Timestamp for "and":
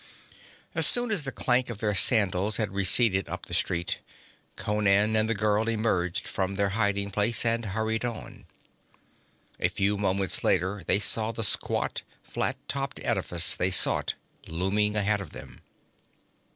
5.15-5.29, 7.45-7.65